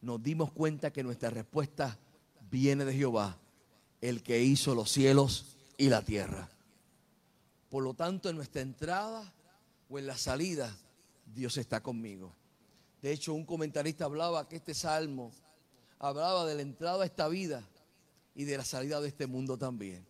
nos 0.00 0.20
dimos 0.20 0.50
cuenta 0.50 0.92
que 0.92 1.04
nuestra 1.04 1.30
respuesta 1.30 1.96
viene 2.50 2.84
de 2.84 2.92
Jehová, 2.92 3.38
el 4.00 4.20
que 4.24 4.42
hizo 4.42 4.74
los 4.74 4.90
cielos 4.90 5.56
y 5.76 5.90
la 5.90 6.02
tierra. 6.02 6.48
Por 7.68 7.84
lo 7.84 7.94
tanto, 7.94 8.28
en 8.28 8.34
nuestra 8.34 8.60
entrada 8.60 9.32
o 9.88 9.96
en 9.96 10.08
la 10.08 10.16
salida, 10.16 10.76
Dios 11.32 11.56
está 11.56 11.80
conmigo. 11.84 12.34
De 13.00 13.12
hecho, 13.12 13.32
un 13.32 13.44
comentarista 13.44 14.06
hablaba 14.06 14.48
que 14.48 14.56
este 14.56 14.74
salmo 14.74 15.30
hablaba 16.00 16.46
de 16.46 16.56
la 16.56 16.62
entrada 16.62 17.04
a 17.04 17.06
esta 17.06 17.28
vida 17.28 17.62
y 18.34 18.42
de 18.42 18.56
la 18.56 18.64
salida 18.64 19.00
de 19.00 19.06
este 19.06 19.28
mundo 19.28 19.56
también. 19.56 20.07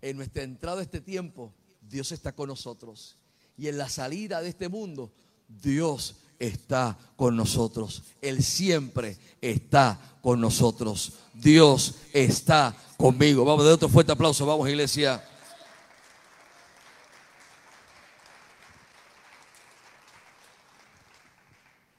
En 0.00 0.16
nuestra 0.16 0.42
entrada 0.42 0.80
a 0.80 0.82
este 0.82 1.00
tiempo, 1.00 1.54
Dios 1.80 2.12
está 2.12 2.32
con 2.32 2.48
nosotros. 2.48 3.16
Y 3.56 3.68
en 3.68 3.78
la 3.78 3.88
salida 3.88 4.42
de 4.42 4.50
este 4.50 4.68
mundo, 4.68 5.12
Dios 5.48 6.16
está 6.38 6.98
con 7.16 7.36
nosotros. 7.36 8.02
Él 8.20 8.42
siempre 8.42 9.16
está 9.40 9.98
con 10.20 10.40
nosotros. 10.40 11.14
Dios 11.32 11.96
está 12.12 12.76
conmigo. 12.96 13.44
Vamos, 13.44 13.64
de 13.64 13.72
otro 13.72 13.88
fuerte 13.88 14.12
aplauso. 14.12 14.44
Vamos, 14.46 14.68
iglesia. 14.68 15.22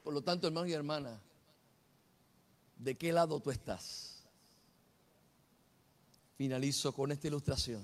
Por 0.03 0.13
lo 0.13 0.21
tanto, 0.21 0.47
hermano 0.47 0.67
y 0.67 0.73
hermana, 0.73 1.19
¿de 2.77 2.95
qué 2.95 3.11
lado 3.11 3.39
tú 3.39 3.51
estás? 3.51 4.16
Finalizo 6.37 6.93
con 6.93 7.11
esta 7.11 7.27
ilustración. 7.27 7.81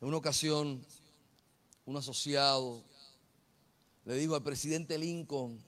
En 0.00 0.08
una 0.08 0.16
ocasión, 0.16 0.84
un 1.84 1.96
asociado 1.96 2.82
le 4.04 4.16
dijo 4.16 4.34
al 4.34 4.42
presidente 4.42 4.98
Lincoln, 4.98 5.62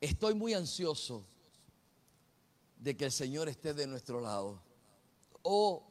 estoy 0.00 0.34
muy 0.34 0.54
ansioso 0.54 1.26
de 2.76 2.96
que 2.96 3.06
el 3.06 3.12
Señor 3.12 3.48
esté 3.48 3.74
de 3.74 3.86
nuestro 3.86 4.20
lado. 4.20 4.62
Oh, 5.42 5.86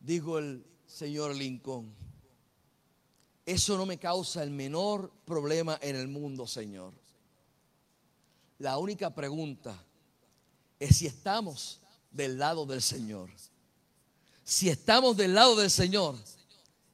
dijo 0.00 0.38
el 0.38 0.64
señor 0.86 1.34
Lincoln, 1.34 1.94
eso 3.44 3.76
no 3.76 3.86
me 3.86 3.98
causa 3.98 4.42
el 4.42 4.50
menor 4.50 5.10
problema 5.24 5.78
en 5.82 5.96
el 5.96 6.08
mundo, 6.08 6.46
Señor. 6.46 6.94
La 8.58 8.78
única 8.78 9.14
pregunta 9.14 9.84
es 10.78 10.96
si 10.96 11.06
estamos 11.06 11.81
del 12.12 12.38
lado 12.38 12.66
del 12.66 12.82
Señor. 12.82 13.30
Si 14.44 14.68
estamos 14.68 15.16
del 15.16 15.34
lado 15.34 15.56
del 15.56 15.70
Señor, 15.70 16.16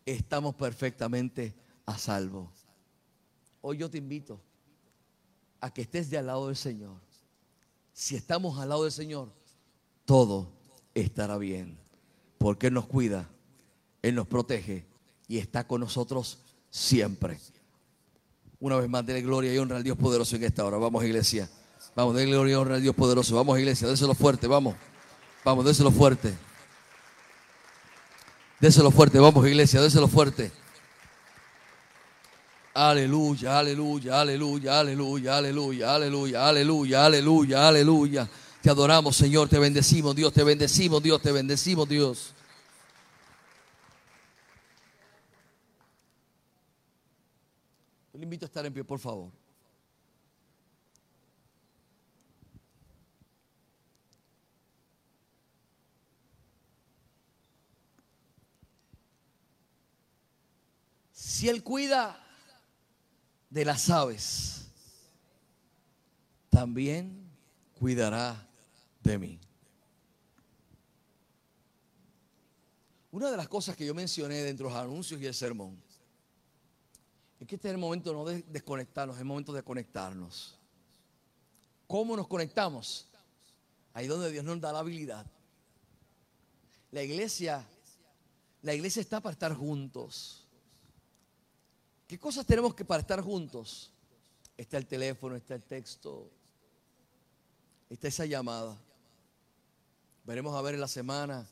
estamos 0.06 0.54
perfectamente 0.54 1.54
a 1.86 1.98
salvo. 1.98 2.50
Hoy 3.60 3.78
yo 3.78 3.90
te 3.90 3.98
invito 3.98 4.40
a 5.60 5.72
que 5.72 5.82
estés 5.82 6.10
del 6.10 6.26
lado 6.26 6.46
del 6.46 6.56
Señor. 6.56 6.96
Si 7.92 8.14
estamos 8.14 8.58
al 8.58 8.68
lado 8.68 8.84
del 8.84 8.92
Señor, 8.92 9.32
todo 10.04 10.52
estará 10.94 11.36
bien. 11.36 11.78
Porque 12.38 12.68
Él 12.68 12.74
nos 12.74 12.86
cuida, 12.86 13.28
Él 14.02 14.14
nos 14.14 14.28
protege 14.28 14.86
y 15.26 15.38
está 15.38 15.66
con 15.66 15.80
nosotros 15.80 16.38
siempre. 16.70 17.40
Una 18.60 18.76
vez 18.76 18.88
más, 18.88 19.04
dele 19.04 19.22
gloria 19.22 19.52
y 19.52 19.58
honra 19.58 19.76
al 19.76 19.82
Dios 19.82 19.96
poderoso 19.96 20.36
en 20.36 20.44
esta 20.44 20.64
hora. 20.64 20.78
Vamos, 20.78 21.04
iglesia. 21.04 21.48
Vamos, 21.96 22.14
dele 22.14 22.30
gloria 22.30 22.52
y 22.52 22.54
honra 22.54 22.76
al 22.76 22.82
Dios 22.82 22.94
poderoso. 22.94 23.34
Vamos, 23.34 23.58
iglesia, 23.58 23.88
déselo 23.88 24.14
fuerte, 24.14 24.46
vamos. 24.46 24.76
Vamos, 25.44 25.64
déselo 25.64 25.90
fuerte. 25.90 26.34
Déselo 28.60 28.90
fuerte, 28.90 29.18
vamos, 29.18 29.46
iglesia, 29.46 29.80
déselo 29.80 30.08
fuerte. 30.08 30.50
Aleluya, 32.74 33.58
aleluya, 33.58 34.20
aleluya, 34.20 34.80
aleluya, 34.80 35.36
aleluya, 35.36 35.94
aleluya, 35.94 36.48
aleluya, 36.48 37.06
aleluya, 37.06 37.68
aleluya. 37.68 38.28
Te 38.62 38.70
adoramos, 38.70 39.16
Señor, 39.16 39.48
te 39.48 39.58
bendecimos, 39.58 40.14
Dios, 40.14 40.32
te 40.32 40.44
bendecimos, 40.44 41.02
Dios, 41.02 41.22
te 41.22 41.32
bendecimos, 41.32 41.88
Dios. 41.88 42.34
le 48.18 48.24
invito 48.24 48.44
a 48.44 48.48
estar 48.48 48.66
en 48.66 48.72
pie, 48.72 48.82
por 48.82 48.98
favor. 48.98 49.30
Si 61.38 61.48
Él 61.48 61.62
cuida 61.62 62.20
de 63.48 63.64
las 63.64 63.88
aves, 63.90 64.66
también 66.50 67.30
cuidará 67.78 68.44
de 69.04 69.18
mí. 69.18 69.38
Una 73.12 73.30
de 73.30 73.36
las 73.36 73.46
cosas 73.46 73.76
que 73.76 73.86
yo 73.86 73.94
mencioné 73.94 74.42
dentro 74.42 74.66
de 74.66 74.74
los 74.74 74.82
anuncios 74.82 75.20
y 75.20 75.26
el 75.26 75.34
sermón 75.34 75.80
es 77.38 77.46
que 77.46 77.54
este 77.54 77.68
es 77.68 77.74
el 77.74 77.78
momento 77.78 78.12
no 78.12 78.24
de 78.24 78.42
desconectarnos, 78.42 79.14
es 79.14 79.20
el 79.20 79.28
momento 79.28 79.52
de 79.52 79.62
conectarnos. 79.62 80.58
¿Cómo 81.86 82.16
nos 82.16 82.26
conectamos? 82.26 83.06
Ahí 83.94 84.08
donde 84.08 84.32
Dios 84.32 84.44
nos 84.44 84.60
da 84.60 84.72
la 84.72 84.80
habilidad. 84.80 85.24
La 86.90 87.04
iglesia, 87.04 87.64
la 88.60 88.74
iglesia 88.74 89.00
está 89.00 89.20
para 89.20 89.34
estar 89.34 89.54
juntos. 89.54 90.47
¿Qué 92.08 92.18
cosas 92.18 92.46
tenemos 92.46 92.74
que 92.74 92.86
para 92.86 93.02
estar 93.02 93.20
juntos? 93.20 93.92
Está 94.56 94.78
el 94.78 94.86
teléfono, 94.86 95.36
está 95.36 95.54
el 95.54 95.62
texto, 95.62 96.30
está 97.90 98.08
esa 98.08 98.24
llamada. 98.24 98.78
Veremos 100.24 100.56
a 100.56 100.62
ver 100.62 100.74
en 100.74 100.80
la 100.80 100.88
semana, 100.88 101.46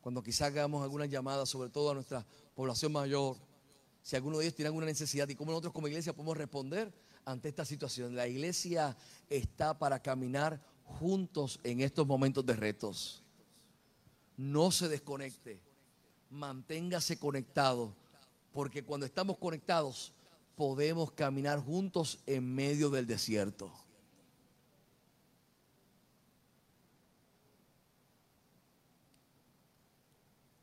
cuando 0.00 0.22
quizás 0.22 0.48
hagamos 0.48 0.82
alguna 0.82 1.04
llamada, 1.04 1.44
sobre 1.44 1.68
todo 1.68 1.90
a 1.90 1.94
nuestra 1.94 2.26
población 2.54 2.92
mayor 2.92 3.36
si 4.02 4.16
alguno 4.16 4.38
de 4.38 4.44
ellos 4.44 4.54
tiene 4.54 4.68
alguna 4.68 4.86
necesidad 4.86 5.28
y 5.28 5.34
cómo 5.34 5.50
nosotros 5.50 5.74
como 5.74 5.86
iglesia 5.86 6.14
podemos 6.14 6.36
responder 6.36 6.90
ante 7.26 7.50
esta 7.50 7.66
situación. 7.66 8.16
La 8.16 8.26
iglesia 8.26 8.96
está 9.28 9.78
para 9.78 10.00
caminar 10.00 10.60
juntos 10.84 11.60
en 11.62 11.82
estos 11.82 12.06
momentos 12.06 12.44
de 12.46 12.54
retos. 12.54 13.22
No 14.38 14.70
se 14.70 14.88
desconecte, 14.88 15.60
manténgase 16.30 17.18
conectado, 17.18 17.94
porque 18.52 18.82
cuando 18.82 19.06
estamos 19.06 19.38
conectados 19.38 20.12
podemos 20.56 21.12
caminar 21.12 21.58
juntos 21.60 22.18
en 22.26 22.54
medio 22.54 22.90
del 22.90 23.06
desierto. 23.06 23.72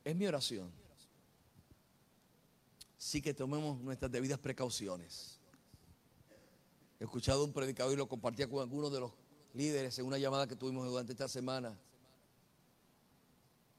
Es 0.04 0.16
mi 0.16 0.26
oración 0.26 0.72
sí 3.08 3.22
que 3.22 3.34
tomemos 3.34 3.80
nuestras 3.80 4.12
debidas 4.12 4.38
precauciones. 4.38 5.40
He 7.00 7.06
escuchado 7.06 7.46
un 7.46 7.54
predicador 7.54 7.94
y 7.94 7.96
lo 7.96 8.10
compartía 8.10 8.50
con 8.50 8.60
algunos 8.60 8.92
de 8.92 9.00
los 9.00 9.14
líderes 9.54 9.98
en 9.98 10.06
una 10.06 10.18
llamada 10.18 10.46
que 10.46 10.58
tuvimos 10.58 10.86
durante 10.90 11.14
esta 11.14 11.30
semana, 11.30 11.80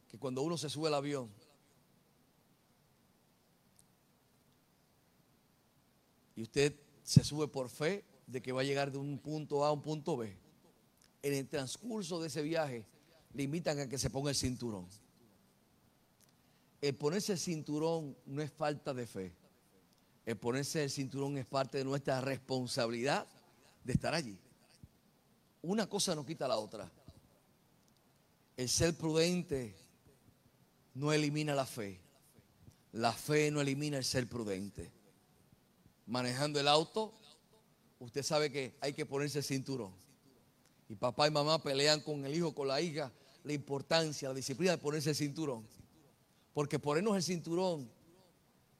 que 0.08 0.18
cuando 0.18 0.40
uno 0.40 0.56
se 0.56 0.70
sube 0.70 0.88
al 0.88 0.94
avión, 0.94 1.28
y 6.38 6.42
usted 6.42 6.72
se 7.02 7.24
sube 7.24 7.48
por 7.48 7.68
fe 7.68 8.04
de 8.28 8.40
que 8.40 8.52
va 8.52 8.60
a 8.60 8.64
llegar 8.64 8.92
de 8.92 8.98
un 8.98 9.18
punto 9.18 9.64
A 9.64 9.68
a 9.68 9.72
un 9.72 9.82
punto 9.82 10.16
B, 10.16 10.32
en 11.22 11.34
el 11.34 11.48
transcurso 11.48 12.20
de 12.20 12.28
ese 12.28 12.42
viaje 12.42 12.86
le 13.34 13.44
a 13.68 13.88
que 13.88 13.98
se 13.98 14.08
ponga 14.08 14.30
el 14.30 14.36
cinturón 14.36 14.86
el 16.80 16.94
ponerse 16.94 17.32
el 17.32 17.38
cinturón 17.38 18.16
no 18.26 18.40
es 18.40 18.52
falta 18.52 18.94
de 18.94 19.06
fe. 19.06 19.34
El 20.24 20.36
ponerse 20.36 20.84
el 20.84 20.90
cinturón 20.90 21.36
es 21.38 21.46
parte 21.46 21.78
de 21.78 21.84
nuestra 21.84 22.20
responsabilidad 22.20 23.26
de 23.82 23.92
estar 23.92 24.14
allí. 24.14 24.38
Una 25.62 25.88
cosa 25.88 26.14
no 26.14 26.24
quita 26.24 26.46
la 26.46 26.56
otra. 26.56 26.88
El 28.56 28.68
ser 28.68 28.96
prudente 28.96 29.74
no 30.94 31.12
elimina 31.12 31.54
la 31.54 31.66
fe. 31.66 32.00
La 32.92 33.12
fe 33.12 33.50
no 33.50 33.60
elimina 33.60 33.96
el 33.96 34.04
ser 34.04 34.28
prudente. 34.28 34.97
Manejando 36.08 36.58
el 36.58 36.66
auto, 36.68 37.12
usted 37.98 38.22
sabe 38.22 38.50
que 38.50 38.74
hay 38.80 38.94
que 38.94 39.04
ponerse 39.04 39.38
el 39.40 39.44
cinturón. 39.44 39.92
Y 40.88 40.94
papá 40.94 41.28
y 41.28 41.30
mamá 41.30 41.62
pelean 41.62 42.00
con 42.00 42.24
el 42.24 42.34
hijo, 42.34 42.54
con 42.54 42.66
la 42.66 42.80
hija, 42.80 43.12
la 43.44 43.52
importancia, 43.52 44.30
la 44.30 44.34
disciplina 44.34 44.72
de 44.72 44.78
ponerse 44.78 45.10
el 45.10 45.16
cinturón. 45.16 45.68
Porque 46.54 46.78
ponernos 46.78 47.14
el 47.14 47.22
cinturón 47.22 47.90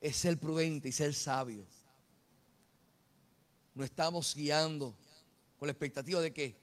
es 0.00 0.16
ser 0.16 0.38
prudente 0.40 0.88
y 0.88 0.92
ser 0.92 1.12
sabio. 1.12 1.66
No 3.74 3.84
estamos 3.84 4.34
guiando 4.34 4.96
con 5.58 5.66
la 5.66 5.72
expectativa 5.72 6.22
de 6.22 6.32
que 6.32 6.56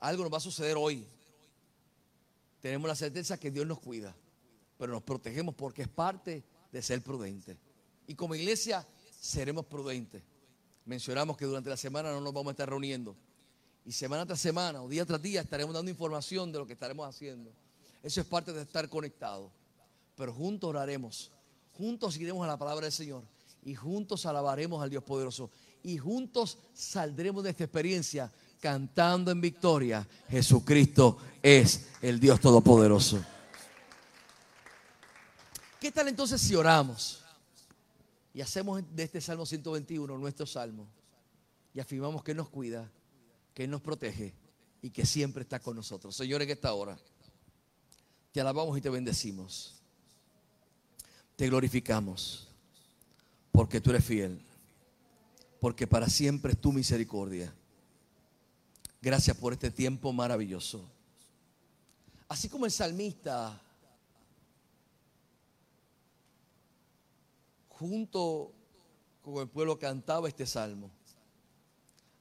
algo 0.00 0.24
nos 0.24 0.32
va 0.32 0.38
a 0.38 0.40
suceder 0.40 0.76
hoy. 0.76 1.06
Tenemos 2.60 2.88
la 2.88 2.96
certeza 2.96 3.38
que 3.38 3.52
Dios 3.52 3.68
nos 3.68 3.78
cuida, 3.78 4.16
pero 4.78 4.92
nos 4.92 5.04
protegemos 5.04 5.54
porque 5.54 5.82
es 5.82 5.88
parte 5.88 6.42
de 6.72 6.82
ser 6.82 7.02
prudente. 7.04 7.56
Y 8.08 8.16
como 8.16 8.34
iglesia 8.34 8.84
seremos 9.20 9.66
prudentes. 9.66 10.22
Mencionamos 10.84 11.36
que 11.36 11.44
durante 11.44 11.70
la 11.70 11.76
semana 11.76 12.12
no 12.12 12.20
nos 12.20 12.32
vamos 12.32 12.48
a 12.48 12.50
estar 12.52 12.68
reuniendo. 12.68 13.16
Y 13.84 13.92
semana 13.92 14.26
tras 14.26 14.40
semana 14.40 14.82
o 14.82 14.88
día 14.88 15.04
tras 15.04 15.20
día 15.20 15.40
estaremos 15.40 15.74
dando 15.74 15.90
información 15.90 16.52
de 16.52 16.58
lo 16.58 16.66
que 16.66 16.74
estaremos 16.74 17.08
haciendo. 17.08 17.50
Eso 18.02 18.20
es 18.20 18.26
parte 18.26 18.52
de 18.52 18.62
estar 18.62 18.88
conectados 18.88 19.50
pero 20.18 20.34
juntos 20.34 20.68
oraremos, 20.68 21.30
juntos 21.74 22.16
iremos 22.16 22.44
a 22.44 22.48
la 22.48 22.58
palabra 22.58 22.86
del 22.86 22.92
Señor 22.92 23.22
y 23.64 23.76
juntos 23.76 24.26
alabaremos 24.26 24.82
al 24.82 24.90
Dios 24.90 25.04
poderoso 25.04 25.48
y 25.84 25.96
juntos 25.96 26.58
saldremos 26.74 27.44
de 27.44 27.50
esta 27.50 27.62
experiencia 27.64 28.30
cantando 28.60 29.30
en 29.30 29.40
victoria, 29.40 30.06
Jesucristo 30.28 31.18
es 31.40 31.86
el 32.02 32.18
Dios 32.18 32.40
todopoderoso. 32.40 33.24
¿Qué 35.80 35.92
tal 35.92 36.08
entonces 36.08 36.40
si 36.40 36.56
oramos 36.56 37.22
y 38.34 38.40
hacemos 38.40 38.82
de 38.94 39.02
este 39.02 39.20
Salmo 39.20 39.46
121 39.46 40.18
nuestro 40.18 40.46
salmo 40.46 40.88
y 41.74 41.80
afirmamos 41.80 42.22
que 42.22 42.34
nos 42.34 42.48
cuida, 42.48 42.90
que 43.54 43.66
nos 43.66 43.80
protege 43.80 44.34
y 44.82 44.90
que 44.90 45.04
siempre 45.04 45.42
está 45.42 45.60
con 45.60 45.76
nosotros? 45.76 46.14
Señor, 46.14 46.42
en 46.42 46.50
esta 46.50 46.72
hora 46.72 46.98
te 48.32 48.40
alabamos 48.40 48.76
y 48.78 48.80
te 48.80 48.90
bendecimos 48.90 49.78
te 51.38 51.46
glorificamos, 51.48 52.48
porque 53.52 53.80
tú 53.80 53.90
eres 53.90 54.04
fiel, 54.04 54.42
porque 55.60 55.86
para 55.86 56.08
siempre 56.08 56.50
es 56.50 56.60
tu 56.60 56.72
misericordia. 56.72 57.54
Gracias 59.00 59.36
por 59.36 59.52
este 59.52 59.70
tiempo 59.70 60.12
maravilloso. 60.12 60.84
Así 62.26 62.48
como 62.48 62.64
el 62.64 62.72
salmista, 62.72 63.62
junto 67.78 68.52
con 69.22 69.36
el 69.38 69.48
pueblo 69.48 69.78
cantaba 69.78 70.28
este 70.28 70.46
salmo, 70.46 70.90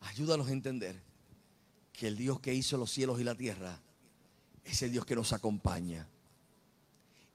ayúdanos 0.02 0.48
a 0.48 0.52
entender 0.52 1.02
que 1.94 2.08
el 2.08 2.18
Dios 2.18 2.40
que 2.40 2.54
hizo 2.54 2.78
los 2.78 2.92
cielos 2.92 3.20
y 3.20 3.24
la 3.24 3.36
tierra 3.36 3.80
es 4.64 4.82
el 4.82 4.92
Dios 4.92 5.06
que 5.06 5.16
nos 5.16 5.34
acompaña 5.34 6.08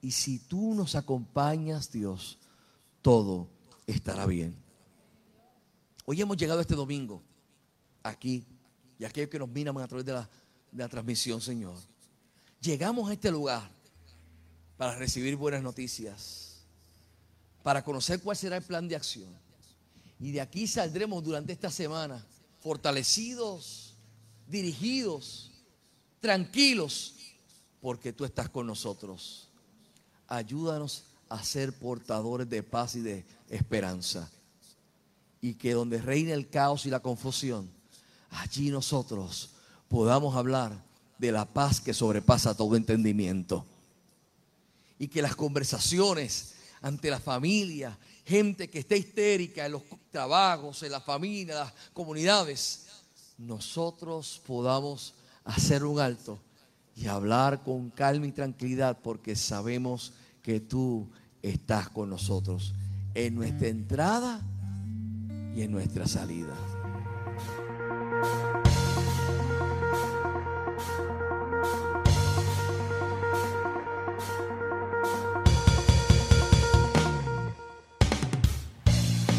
y 0.02 0.10
si 0.10 0.40
tú 0.40 0.74
nos 0.74 0.96
acompañas, 0.96 1.90
Dios, 1.92 2.36
todo 3.00 3.48
estará 3.86 4.26
bien. 4.26 4.56
Hoy 6.04 6.20
hemos 6.20 6.36
llegado 6.36 6.60
este 6.60 6.74
domingo, 6.74 7.22
aquí, 8.02 8.44
y 8.98 9.04
aquellos 9.04 9.30
que 9.30 9.38
nos 9.38 9.48
miran 9.48 9.78
a 9.78 9.86
través 9.86 10.04
de 10.04 10.12
la, 10.12 10.28
de 10.72 10.82
la 10.82 10.88
transmisión, 10.88 11.40
Señor. 11.40 11.78
Llegamos 12.60 13.08
a 13.08 13.12
este 13.12 13.30
lugar 13.30 13.70
para 14.76 14.96
recibir 14.96 15.36
buenas 15.36 15.62
noticias, 15.62 16.51
para 17.62 17.84
conocer 17.84 18.20
cuál 18.20 18.36
será 18.36 18.56
el 18.56 18.62
plan 18.62 18.88
de 18.88 18.96
acción. 18.96 19.32
Y 20.18 20.32
de 20.32 20.40
aquí 20.40 20.66
saldremos 20.66 21.22
durante 21.22 21.52
esta 21.52 21.70
semana 21.70 22.24
fortalecidos, 22.60 23.94
dirigidos, 24.46 25.50
tranquilos, 26.20 27.14
porque 27.80 28.12
tú 28.12 28.24
estás 28.24 28.48
con 28.48 28.66
nosotros 28.66 29.48
ayúdanos 30.32 31.04
a 31.28 31.44
ser 31.44 31.72
portadores 31.72 32.48
de 32.48 32.62
paz 32.62 32.96
y 32.96 33.00
de 33.00 33.24
esperanza. 33.48 34.30
y 35.44 35.54
que 35.54 35.72
donde 35.72 36.00
reine 36.00 36.32
el 36.32 36.48
caos 36.48 36.86
y 36.86 36.88
la 36.88 37.00
confusión, 37.00 37.68
allí 38.30 38.70
nosotros 38.70 39.50
podamos 39.88 40.36
hablar 40.36 40.84
de 41.18 41.32
la 41.32 41.44
paz 41.44 41.80
que 41.80 41.92
sobrepasa 41.92 42.56
todo 42.56 42.76
entendimiento. 42.76 43.66
Y 45.00 45.08
que 45.08 45.20
las 45.20 45.34
conversaciones 45.34 46.54
ante 46.82 47.08
la 47.10 47.20
familia, 47.20 47.96
gente 48.26 48.68
que 48.68 48.80
esté 48.80 48.98
histérica 48.98 49.64
en 49.64 49.72
los 49.72 49.82
trabajos, 50.10 50.82
en 50.82 50.92
la 50.92 51.00
familia, 51.00 51.54
en 51.54 51.60
las 51.60 51.72
comunidades, 51.92 52.86
nosotros 53.38 54.42
podamos 54.46 55.14
hacer 55.44 55.84
un 55.84 56.00
alto 56.00 56.38
y 56.94 57.06
hablar 57.06 57.62
con 57.62 57.90
calma 57.90 58.26
y 58.26 58.32
tranquilidad 58.32 58.98
porque 59.02 59.34
sabemos 59.34 60.12
que 60.42 60.60
tú 60.60 61.08
estás 61.40 61.88
con 61.88 62.10
nosotros 62.10 62.74
en 63.14 63.34
nuestra 63.34 63.68
entrada 63.68 64.40
y 65.54 65.62
en 65.62 65.72
nuestra 65.72 66.06
salida. 66.06 66.71